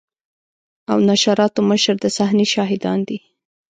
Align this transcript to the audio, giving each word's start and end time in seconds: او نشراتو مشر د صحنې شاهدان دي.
او 0.91 0.97
نشراتو 1.09 1.61
مشر 1.71 1.95
د 2.03 2.05
صحنې 2.17 2.45
شاهدان 2.53 2.99
دي. 3.07 3.17